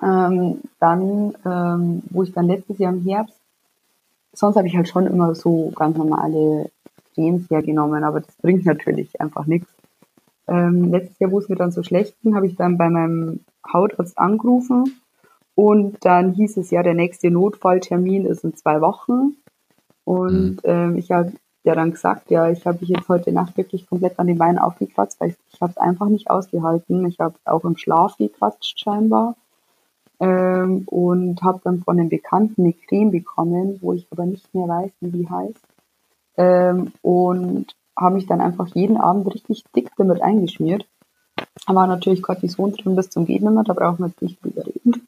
[0.02, 3.40] Ähm, dann, ähm, wo ich dann letztes Jahr im Herbst,
[4.34, 6.72] sonst habe ich halt schon immer so ganz normale
[7.14, 9.74] Cremes hergenommen, aber das bringt natürlich einfach nichts.
[10.48, 13.42] Ähm, letztes Jahr, wo es mir dann so schlecht ging, habe ich dann bei meinem
[13.72, 15.00] Hautarzt angerufen
[15.54, 19.36] und dann hieß es ja, der nächste Notfalltermin ist in zwei Wochen.
[20.06, 20.60] Und mhm.
[20.64, 24.18] ähm, ich habe ja dann gesagt, ja, ich habe mich jetzt heute Nacht wirklich komplett
[24.18, 27.06] an den Beinen aufgekratzt, weil ich, ich habe es einfach nicht ausgehalten.
[27.08, 29.36] Ich habe auch im Schlaf gekratzt scheinbar.
[30.22, 34.68] Ähm, und habe dann von einem Bekannten eine Creme bekommen, wo ich aber nicht mehr
[34.68, 35.68] weiß, wie die heißt
[36.40, 40.88] ähm, und habe mich dann einfach jeden Abend richtig dick damit eingeschmiert.
[41.68, 45.08] Da war natürlich Cortison drin bis zum Geht da brauchen wir jetzt nicht drüber reden.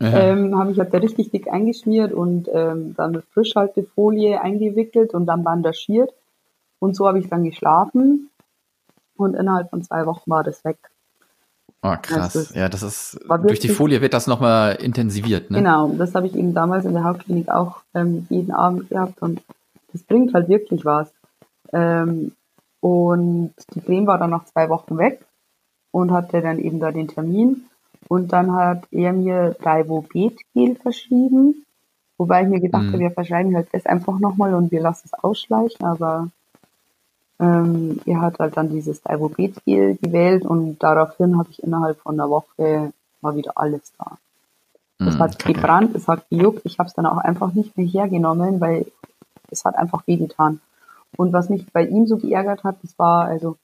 [0.00, 0.18] Ja.
[0.18, 5.24] Ähm, habe ich halt da richtig dick eingeschmiert und ähm, dann mit Frischhaltefolie eingewickelt und
[5.26, 6.12] dann bandagiert.
[6.80, 8.28] Und so habe ich dann geschlafen
[9.16, 10.78] und innerhalb von zwei Wochen war das weg.
[11.82, 12.36] Oh, krass.
[12.36, 15.58] Also ja, das ist durch die Folie wird das nochmal intensiviert, ne?
[15.58, 19.40] Genau, das habe ich eben damals in der Hauptklinik auch ähm, jeden Abend gehabt und
[19.96, 21.10] das bringt halt wirklich was.
[21.72, 22.32] Ähm,
[22.80, 25.24] und die Creme war dann nach zwei Wochen weg
[25.90, 27.64] und hatte dann eben da den Termin.
[28.08, 31.64] Und dann hat er mir Ribobet-Gel verschrieben.
[32.18, 32.92] Wobei ich mir gedacht mhm.
[32.92, 35.84] habe, wir verschreiben halt das einfach nochmal und wir lassen es ausschleichen.
[35.84, 36.28] Aber
[37.40, 42.28] ähm, er hat halt dann dieses Ribobet-Gel gewählt und daraufhin habe ich innerhalb von einer
[42.28, 44.18] Woche mal wieder alles da.
[44.98, 46.60] Es mhm, hat gebrannt, es hat gejuckt.
[46.64, 48.86] Ich habe es dann auch einfach nicht mehr hergenommen, weil
[49.50, 50.60] es hat einfach wehgetan.
[51.16, 53.56] Und was mich bei ihm so geärgert hat, das war, also,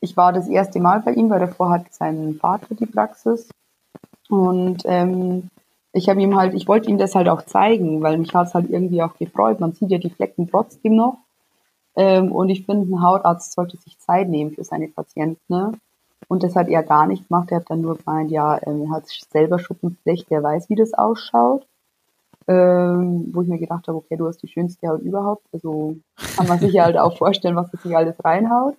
[0.00, 3.48] ich war das erste Mal bei ihm, weil davor hat sein Vater die Praxis.
[4.28, 5.50] Und ähm,
[5.92, 8.54] ich habe ihm halt, ich wollte ihm das halt auch zeigen, weil mich hat es
[8.54, 9.60] halt irgendwie auch gefreut.
[9.60, 11.18] Man sieht ja die Flecken trotzdem noch.
[11.94, 15.40] Ähm, und ich finde, ein Hautarzt sollte sich Zeit nehmen für seine Patienten.
[15.48, 15.72] Ne?
[16.28, 17.50] Und das hat er gar nicht gemacht.
[17.50, 20.94] Er hat dann nur gemeint, ja, ähm, er hat selber Schuppenflecht, der weiß, wie das
[20.94, 21.66] ausschaut
[22.48, 25.46] ähm, wo ich mir gedacht habe, okay, du hast die schönste Haut überhaupt.
[25.52, 25.96] Also
[26.36, 28.76] kann man sich ja halt auch vorstellen, was das sich alles reinhaut.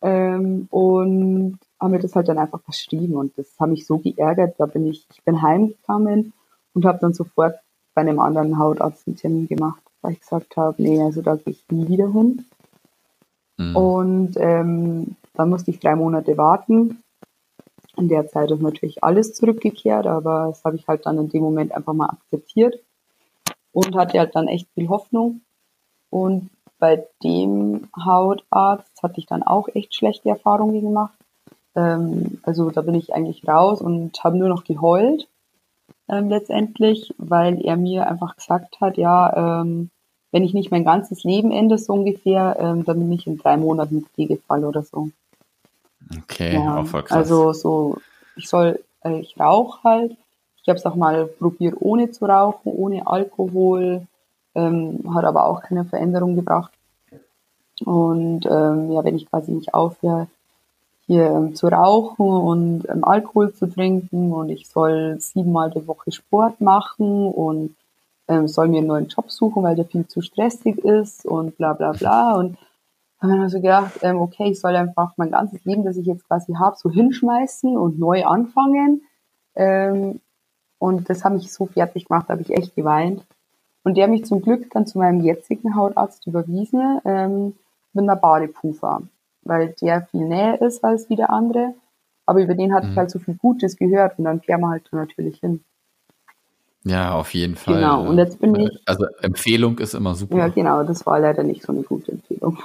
[0.00, 4.54] Ähm, und haben mir das halt dann einfach verschrieben und das hat mich so geärgert.
[4.58, 6.32] Da bin ich, ich bin heimgekommen
[6.74, 7.56] und habe dann sofort
[7.94, 11.52] bei einem anderen Hautarzt einen Termin gemacht, weil ich gesagt habe, nee, also da gehe
[11.52, 12.44] ich nie wieder hin.
[13.58, 13.76] Mhm.
[13.76, 17.01] Und ähm, dann musste ich drei Monate warten
[17.96, 21.42] in der Zeit ist natürlich alles zurückgekehrt, aber das habe ich halt dann in dem
[21.42, 22.78] Moment einfach mal akzeptiert
[23.72, 25.42] und hatte halt dann echt viel Hoffnung.
[26.10, 31.18] Und bei dem Hautarzt hatte ich dann auch echt schlechte Erfahrungen gemacht.
[31.74, 35.28] Ähm, also da bin ich eigentlich raus und habe nur noch geheult
[36.08, 39.90] ähm, letztendlich, weil er mir einfach gesagt hat, ja, ähm,
[40.32, 43.56] wenn ich nicht mein ganzes Leben ende, so ungefähr, ähm, dann bin ich in drei
[43.56, 45.10] Monaten Pflegefall oder so.
[46.22, 47.16] Okay, ja, auch voll krass.
[47.16, 47.98] Also so,
[48.36, 50.16] ich soll, äh, ich rauche halt.
[50.62, 54.06] Ich habe es auch mal probiert, ohne zu rauchen, ohne Alkohol,
[54.54, 56.72] ähm, hat aber auch keine Veränderung gebracht.
[57.84, 60.28] Und ähm, ja, wenn ich quasi nicht aufhöre,
[61.06, 66.12] hier ähm, zu rauchen und ähm, Alkohol zu trinken und ich soll siebenmal die Woche
[66.12, 67.74] Sport machen und
[68.28, 71.72] ähm, soll mir einen neuen Job suchen, weil der viel zu stressig ist und bla
[71.72, 72.34] bla bla.
[72.36, 72.56] Und
[73.22, 76.26] habe mir so gedacht, ähm, okay, ich soll einfach mein ganzes Leben, das ich jetzt
[76.26, 79.02] quasi habe, so hinschmeißen und neu anfangen.
[79.54, 80.20] Ähm,
[80.78, 83.24] und das hat mich so fertig gemacht, habe ich echt geweint.
[83.84, 87.54] Und der hat mich zum Glück dann zu meinem jetzigen Hautarzt überwiesen ähm,
[87.92, 89.02] mit einer Badepufer,
[89.42, 91.74] weil der viel näher ist als wie der andere.
[92.26, 92.92] Aber über den hatte mhm.
[92.92, 95.64] ich halt so viel Gutes gehört und dann fährt man halt natürlich hin.
[96.84, 97.76] Ja, auf jeden Fall.
[97.76, 98.70] Genau, und jetzt bin ich.
[98.86, 100.36] Also Empfehlung ist immer super.
[100.36, 102.58] Ja, genau, das war leider nicht so eine gute Empfehlung.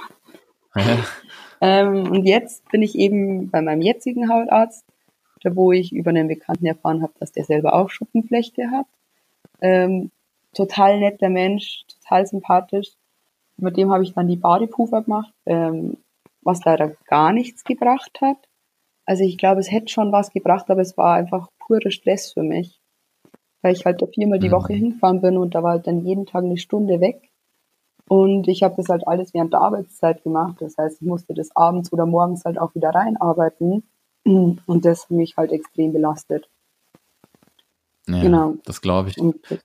[1.60, 4.84] Ähm, und jetzt bin ich eben bei meinem jetzigen Hautarzt,
[5.42, 8.86] da wo ich über einen Bekannten erfahren habe, dass der selber auch Schuppenflechte hat.
[9.60, 10.10] Ähm,
[10.54, 12.92] total netter Mensch, total sympathisch.
[13.56, 15.98] mit dem habe ich dann die Badepufer gemacht, ähm,
[16.42, 18.36] was leider gar nichts gebracht hat.
[19.04, 22.42] Also ich glaube, es hätte schon was gebracht, aber es war einfach purer Stress für
[22.42, 22.80] mich.
[23.62, 24.78] Weil ich halt da viermal die Woche mhm.
[24.78, 27.27] hingefahren bin und da war halt dann jeden Tag eine Stunde weg.
[28.08, 30.56] Und ich habe das halt alles während der Arbeitszeit gemacht.
[30.60, 33.84] Das heißt, ich musste das abends oder morgens halt auch wieder reinarbeiten.
[34.24, 36.48] Und das hat mich halt extrem belastet.
[38.08, 38.54] Ja, genau.
[38.64, 39.16] Das glaube ich.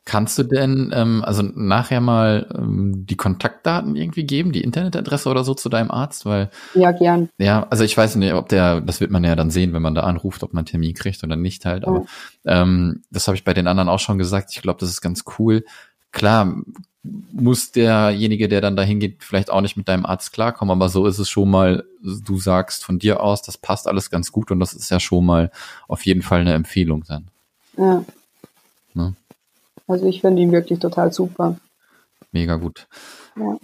[0.04, 5.46] Kannst du denn ähm, also nachher mal ähm, die Kontaktdaten irgendwie geben, die Internetadresse oder
[5.46, 6.26] so zu deinem Arzt?
[6.26, 7.30] Weil ja gern.
[7.38, 9.96] Ja, also ich weiß nicht, ob der, das wird man ja dann sehen, wenn man
[9.96, 11.86] da anruft, ob man einen Termin kriegt oder nicht halt.
[11.86, 12.04] Aber
[12.44, 12.64] ja.
[12.64, 14.50] ähm, das habe ich bei den anderen auch schon gesagt.
[14.52, 15.64] Ich glaube, das ist ganz cool.
[16.12, 16.54] Klar
[17.04, 21.06] muss derjenige, der dann dahin geht, vielleicht auch nicht mit deinem Arzt klarkommen, aber so
[21.06, 21.84] ist es schon mal.
[22.02, 25.26] Du sagst von dir aus, das passt alles ganz gut und das ist ja schon
[25.26, 25.52] mal
[25.88, 27.28] auf jeden Fall eine Empfehlung dann.
[27.78, 28.06] Ja.
[28.94, 29.16] Ne?
[29.88, 31.58] Also ich finde ihn wirklich total super.
[32.32, 32.88] Mega gut.
[33.36, 33.58] Ja.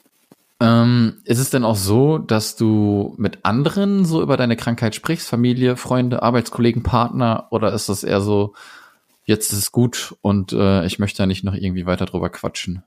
[0.62, 5.30] Ähm, ist es denn auch so, dass du mit anderen so über deine Krankheit sprichst?
[5.30, 7.48] Familie, Freunde, Arbeitskollegen, Partner?
[7.52, 8.54] Oder ist das eher so,
[9.24, 12.84] jetzt ist es gut und äh, ich möchte da nicht noch irgendwie weiter drüber quatschen?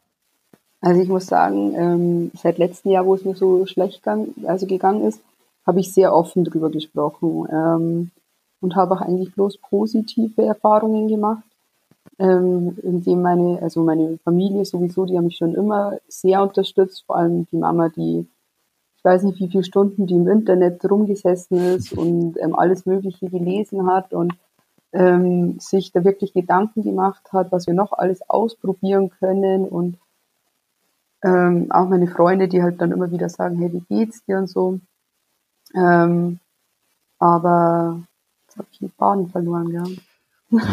[0.83, 4.66] Also ich muss sagen, ähm, seit letztem Jahr, wo es mir so schlecht gang, also
[4.66, 5.23] gegangen ist,
[5.64, 8.11] habe ich sehr offen drüber gesprochen ähm,
[8.61, 11.45] und habe auch eigentlich bloß positive Erfahrungen gemacht
[12.18, 17.05] ähm, in dem meine, also meine Familie sowieso, die haben mich schon immer sehr unterstützt,
[17.07, 18.27] vor allem die Mama, die
[18.99, 23.29] ich weiß nicht, wie viele Stunden die im Internet rumgesessen ist und ähm, alles Mögliche
[23.29, 24.33] gelesen hat und
[24.92, 29.99] ähm, sich da wirklich Gedanken gemacht hat, was wir noch alles ausprobieren können und
[31.22, 34.48] ähm, auch meine Freunde, die halt dann immer wieder sagen, hey, wie geht's dir und
[34.48, 34.80] so.
[35.74, 36.38] Ähm,
[37.18, 38.02] aber
[38.46, 39.85] jetzt habe ich den Faden verloren, ja.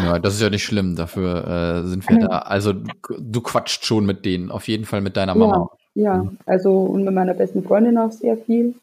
[0.04, 2.38] Ja, das ist ja nicht schlimm, dafür äh, sind wir da.
[2.40, 2.74] Also
[3.18, 5.70] du quatscht schon mit denen, auf jeden Fall mit deiner Mama.
[5.94, 6.32] Ja, ja.
[6.44, 8.74] also und mit meiner besten Freundin auch sehr viel.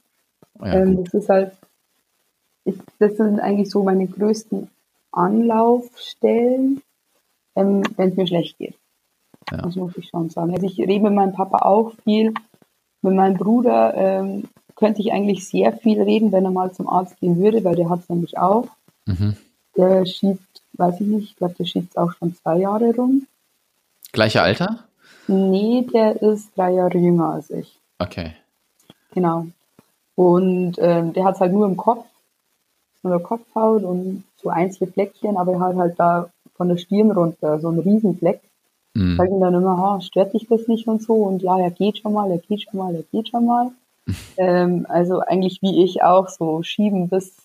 [0.59, 1.51] Ja, ähm, das ist halt,
[2.63, 4.69] ich, das sind eigentlich so meine größten
[5.11, 6.81] Anlaufstellen,
[7.55, 8.75] ähm, wenn es mir schlecht geht.
[9.51, 9.57] Ja.
[9.57, 10.53] Das muss ich schon sagen.
[10.53, 12.33] Also ich rede mit meinem Papa auch viel.
[13.01, 17.19] Mit meinem Bruder ähm, könnte ich eigentlich sehr viel reden, wenn er mal zum Arzt
[17.19, 18.67] gehen würde, weil der hat es nämlich auch.
[19.05, 19.37] Mhm.
[19.75, 23.27] Der schiebt weiß ich nicht, ich glaube, der schießt auch schon zwei Jahre rum.
[24.11, 24.83] Gleiche Alter?
[25.27, 27.79] Nee, der ist drei Jahre jünger als ich.
[27.99, 28.33] Okay.
[29.13, 29.47] Genau.
[30.15, 32.05] Und ähm, der hat es halt nur im Kopf,
[33.03, 37.11] nur der Kopfhaut und so einzelne Fleckchen, aber er hat halt da von der Stirn
[37.11, 38.41] runter so einen Riesenfleck.
[38.97, 39.15] Mhm.
[39.15, 41.13] Sag ihm dann immer, ha, stört dich das nicht und so?
[41.13, 43.71] Und ja, er geht schon mal, er geht schon mal, er geht schon mal.
[44.37, 47.35] ähm, also eigentlich wie ich auch so schieben, bis,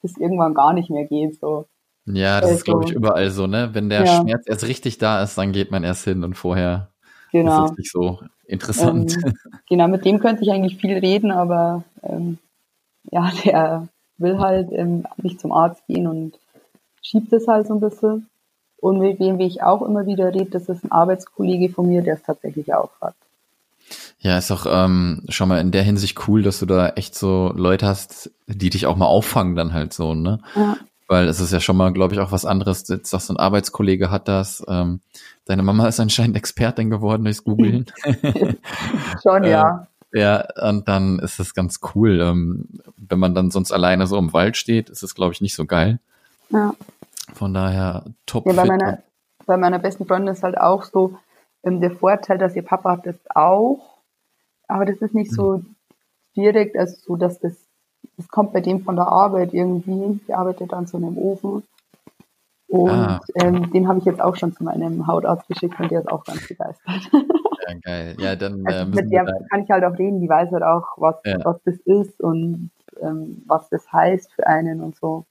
[0.00, 1.38] bis irgendwann gar nicht mehr geht.
[1.38, 1.66] So.
[2.06, 3.70] Ja, das also, ist, glaube ich, überall so, ne?
[3.72, 4.20] Wenn der ja.
[4.20, 6.88] Schmerz erst richtig da ist, dann geht man erst hin und vorher
[7.30, 7.64] genau.
[7.64, 9.16] ist es nicht so interessant.
[9.24, 9.34] Ähm,
[9.68, 12.38] genau, mit dem könnte ich eigentlich viel reden, aber ähm,
[13.10, 16.38] ja, der will halt ähm, nicht zum Arzt gehen und
[17.02, 18.28] schiebt es halt so ein bisschen.
[18.82, 22.02] Und mit wem wie ich auch immer wieder rede, das ist ein Arbeitskollege von mir,
[22.02, 23.14] der es tatsächlich auch hat.
[24.18, 27.52] Ja, ist auch ähm, schon mal in der Hinsicht cool, dass du da echt so
[27.54, 30.40] Leute hast, die dich auch mal auffangen dann halt so, ne?
[30.56, 30.76] Ja.
[31.06, 32.88] Weil es ist ja schon mal, glaube ich, auch was anderes.
[32.88, 34.64] Jetzt sagst du, ein Arbeitskollege hat das.
[34.66, 34.98] Ähm,
[35.44, 37.86] deine Mama ist anscheinend Expertin geworden durchs Googlen.
[39.22, 39.86] schon, ja.
[40.12, 42.20] Äh, ja, und dann ist es ganz cool.
[42.20, 42.66] Ähm,
[42.96, 45.66] wenn man dann sonst alleine so im Wald steht, ist es, glaube ich, nicht so
[45.66, 46.00] geil.
[46.50, 46.74] Ja.
[47.32, 48.46] Von daher top.
[48.46, 49.02] Ja, bei meiner,
[49.46, 51.18] bei meiner besten Freundin ist halt auch so
[51.64, 54.00] ähm, der Vorteil, dass ihr Papa hat das auch.
[54.68, 55.76] Aber das ist nicht so hm.
[56.36, 57.54] direkt, also so, dass das
[58.16, 60.20] das kommt bei dem von der Arbeit irgendwie.
[60.28, 61.62] Der arbeitet an so einem Ofen.
[62.68, 63.20] Und ah.
[63.34, 66.24] ähm, den habe ich jetzt auch schon zu meinem Hautarzt geschickt und der ist auch
[66.24, 67.10] ganz begeistert.
[67.68, 68.16] Ja, geil.
[68.18, 71.16] Ja, dann also mit der kann ich halt auch reden, die weiß halt auch, was,
[71.24, 71.38] ja.
[71.44, 75.26] was das ist und ähm, was das heißt für einen und so.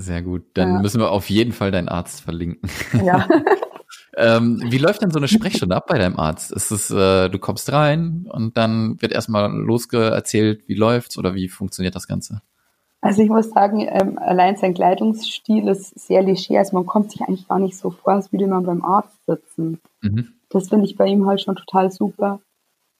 [0.00, 0.44] Sehr gut.
[0.54, 0.80] Dann ja.
[0.80, 2.70] müssen wir auf jeden Fall deinen Arzt verlinken.
[3.04, 3.28] Ja.
[4.16, 6.52] Ähm, wie läuft denn so eine Sprechstunde ab bei deinem Arzt?
[6.52, 11.48] Ist es, äh, du kommst rein und dann wird erstmal losgeerzählt, wie läuft's oder wie
[11.48, 12.42] funktioniert das Ganze?
[13.00, 16.58] Also ich muss sagen, ähm, allein sein Kleidungsstil ist sehr leger.
[16.58, 19.80] Also man kommt sich eigentlich gar nicht so vor, als würde man beim Arzt sitzen.
[20.02, 20.34] Mhm.
[20.50, 22.40] Das finde ich bei ihm halt schon total super.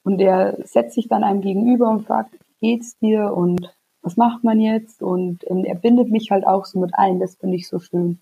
[0.02, 3.68] Und er setzt sich dann einem gegenüber und fragt, wie geht's dir und
[4.02, 5.02] was macht man jetzt?
[5.02, 7.20] Und ähm, er bindet mich halt auch so mit ein.
[7.20, 8.18] Das finde ich so schön.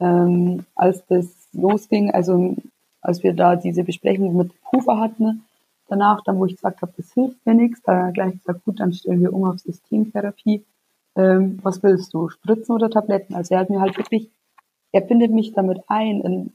[0.00, 2.56] Ähm, als das losging, also
[3.00, 5.44] als wir da diese Besprechung mit Hufer hatten,
[5.88, 8.92] danach, dann wo ich gesagt habe, das hilft mir nichts, da gleich gesagt, gut, dann
[8.92, 10.64] stellen wir um auf Systemtherapie.
[11.16, 13.34] Ähm, was willst du, Spritzen oder Tabletten?
[13.34, 14.30] Also er hat mir halt wirklich,
[14.92, 16.52] er bindet mich damit ein in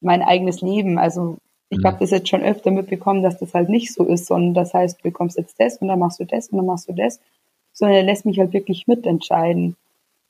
[0.00, 0.98] mein eigenes Leben.
[0.98, 1.38] Also
[1.70, 4.74] ich habe das jetzt schon öfter mitbekommen, dass das halt nicht so ist, sondern das
[4.74, 7.20] heißt, du bekommst jetzt das und dann machst du das und dann machst du das,
[7.76, 9.76] sondern er lässt mich halt wirklich mitentscheiden.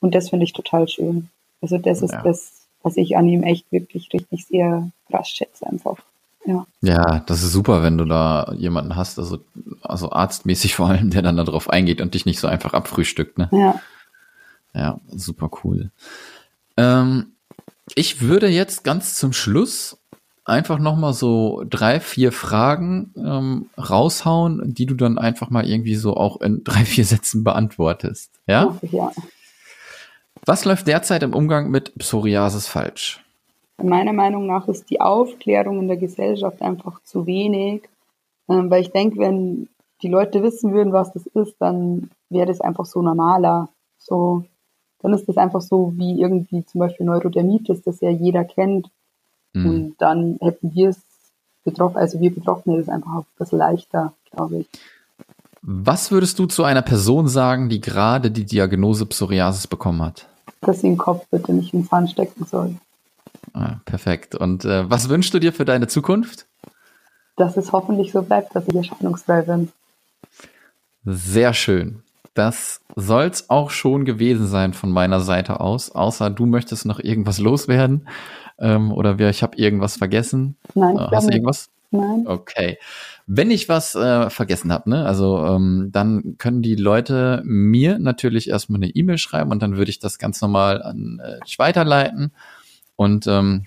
[0.01, 1.31] Und das finde ich total schön.
[1.63, 5.97] Also das ist das, was ich an ihm echt wirklich richtig sehr krass schätze einfach.
[6.45, 6.65] Ja.
[6.81, 9.41] ja, das ist super, wenn du da jemanden hast, also,
[9.83, 13.39] also arztmäßig vor allem, der dann darauf eingeht und dich nicht so einfach abfrühstückt.
[13.39, 13.49] Ne?
[13.53, 13.81] Ja.
[14.75, 15.91] Ja, super cool.
[16.77, 17.33] Ähm,
[17.95, 19.99] ich würde jetzt ganz zum Schluss
[20.47, 26.17] einfach nochmal so drei, vier Fragen ähm, raushauen, die du dann einfach mal irgendwie so
[26.17, 28.31] auch in drei, vier Sätzen beantwortest.
[28.47, 28.79] Ja?
[28.83, 29.11] ja.
[30.47, 33.23] Was läuft derzeit im Umgang mit Psoriasis falsch?
[33.83, 37.83] Meiner Meinung nach ist die Aufklärung in der Gesellschaft einfach zu wenig,
[38.49, 39.69] ähm, weil ich denke, wenn
[40.03, 43.69] die Leute wissen würden, was das ist, dann wäre das einfach so normaler.
[43.99, 44.45] So,
[45.01, 48.89] dann ist das einfach so wie irgendwie zum Beispiel Neurodermitis, das ja jeder kennt.
[49.57, 49.67] Mhm.
[49.67, 51.01] Und dann hätten wir es
[51.65, 54.67] betroffen, also wir Betroffene das einfach auch bisschen leichter, glaube ich.
[55.63, 60.29] Was würdest du zu einer Person sagen, die gerade die Diagnose Psoriasis bekommen hat?
[60.61, 62.77] Dass sie den Kopf bitte nicht im Pfann stecken soll.
[63.53, 64.35] Ah, perfekt.
[64.35, 66.47] Und äh, was wünschst du dir für deine Zukunft?
[67.37, 69.73] Dass es hoffentlich so bleibt, dass ich erscheinungsfrei bin.
[71.05, 72.03] Sehr schön.
[72.35, 77.39] Das soll's auch schon gewesen sein von meiner Seite aus, außer du möchtest noch irgendwas
[77.39, 78.07] loswerden
[78.59, 80.57] ähm, oder wir, ich habe irgendwas vergessen.
[80.75, 80.97] Nein.
[80.97, 81.71] Äh, hast du irgendwas?
[81.91, 82.25] Nein.
[82.27, 82.79] Okay.
[83.27, 88.49] Wenn ich was äh, vergessen habe, ne, also ähm, dann können die Leute mir natürlich
[88.49, 92.33] erstmal eine E-Mail schreiben und dann würde ich das ganz normal an äh, dich weiterleiten
[92.97, 93.67] und ähm,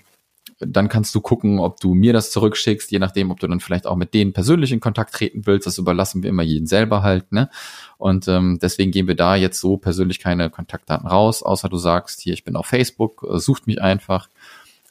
[0.60, 3.86] dann kannst du gucken, ob du mir das zurückschickst, je nachdem, ob du dann vielleicht
[3.86, 5.66] auch mit denen persönlich in Kontakt treten willst.
[5.66, 7.48] Das überlassen wir immer jeden selber halt, ne?
[7.96, 12.20] Und ähm, deswegen geben wir da jetzt so persönlich keine Kontaktdaten raus, außer du sagst,
[12.20, 14.28] hier, ich bin auf Facebook, äh, sucht mich einfach.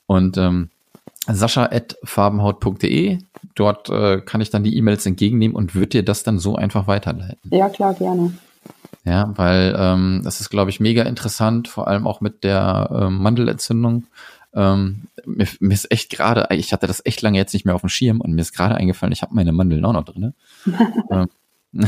[0.09, 0.69] Und ähm,
[1.27, 3.19] sascha.farbenhaut.de,
[3.53, 6.87] dort äh, kann ich dann die E-Mails entgegennehmen und würde dir das dann so einfach
[6.87, 7.51] weiterleiten.
[7.51, 8.33] Ja, klar, gerne.
[9.05, 13.19] Ja, weil ähm, das ist, glaube ich, mega interessant, vor allem auch mit der ähm,
[13.21, 14.05] Mandelentzündung.
[14.55, 17.81] Ähm, mir, mir ist echt gerade, ich hatte das echt lange jetzt nicht mehr auf
[17.81, 20.33] dem Schirm und mir ist gerade eingefallen, ich habe meine Mandeln auch noch drin.
[21.11, 21.29] ähm,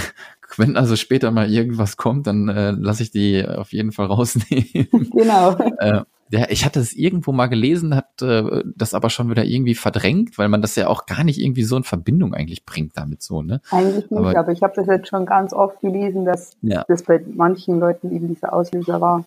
[0.57, 5.09] wenn also später mal irgendwas kommt, dann äh, lasse ich die auf jeden Fall rausnehmen.
[5.11, 5.57] Genau.
[5.79, 9.75] äh, ja, ich hatte es irgendwo mal gelesen, hat äh, das aber schon wieder irgendwie
[9.75, 13.21] verdrängt, weil man das ja auch gar nicht irgendwie so in Verbindung eigentlich bringt damit
[13.21, 13.61] so, ne?
[13.69, 16.85] Eigentlich nicht, aber, aber ich habe das jetzt schon ganz oft gelesen, dass ja.
[16.87, 19.25] das bei manchen Leuten eben dieser Auslöser war.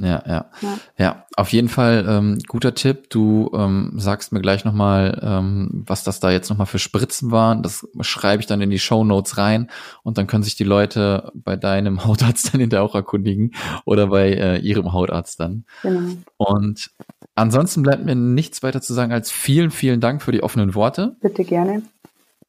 [0.00, 0.78] Ja, ja, ja.
[0.98, 3.10] Ja, auf jeden Fall ähm, guter Tipp.
[3.10, 7.62] Du ähm, sagst mir gleich nochmal, ähm, was das da jetzt nochmal für Spritzen waren.
[7.62, 9.70] Das schreibe ich dann in die Show Notes rein
[10.02, 13.52] und dann können sich die Leute bei deinem Hautarzt dann hinterher auch erkundigen
[13.84, 15.64] oder bei äh, ihrem Hautarzt dann.
[15.82, 16.16] Genau.
[16.36, 16.90] Und
[17.34, 21.16] ansonsten bleibt mir nichts weiter zu sagen als vielen, vielen Dank für die offenen Worte.
[21.20, 21.82] Bitte gerne.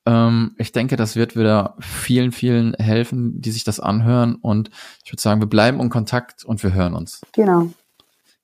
[0.06, 4.36] Ähm, ich denke, das wird wieder vielen, vielen helfen, die sich das anhören.
[4.36, 4.70] Und
[5.04, 7.22] ich würde sagen, wir bleiben in Kontakt und wir hören uns.
[7.34, 7.70] Genau.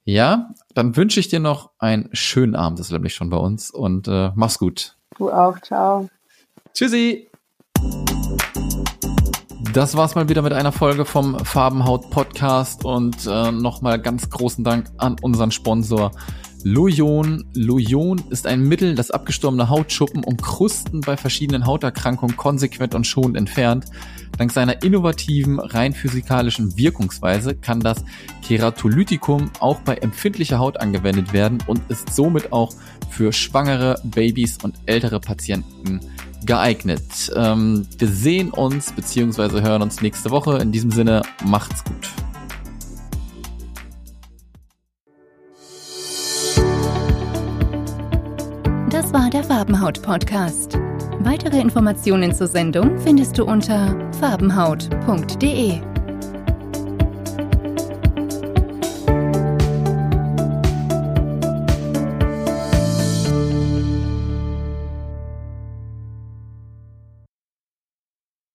[0.04, 3.69] Ja, dann wünsche ich dir noch einen schönen Abend, das ist nämlich schon bei uns.
[3.69, 4.97] Und äh, mach's gut.
[5.17, 6.10] Du auch, ciao.
[6.74, 7.30] Tschüssi.
[9.74, 14.63] Das war's mal wieder mit einer Folge vom Farbenhaut Podcast und äh, nochmal ganz großen
[14.63, 16.12] Dank an unseren Sponsor
[16.63, 17.45] Lojon.
[17.54, 23.38] Lojon ist ein Mittel, das abgestorbene Hautschuppen und Krusten bei verschiedenen Hauterkrankungen konsequent und schonend
[23.38, 23.86] entfernt.
[24.38, 28.04] Dank seiner innovativen, rein physikalischen Wirkungsweise kann das
[28.43, 32.74] Keratolytikum auch bei empfindlicher Haut angewendet werden und ist somit auch
[33.10, 36.00] für schwangere, Babys und ältere Patienten
[36.45, 37.32] geeignet.
[37.36, 39.62] Ähm, wir sehen uns bzw.
[39.62, 40.58] hören uns nächste Woche.
[40.58, 42.31] In diesem Sinne, macht's gut.
[48.91, 50.77] Das war der Farbenhaut-Podcast.
[51.19, 55.80] Weitere Informationen zur Sendung findest du unter farbenhaut.de.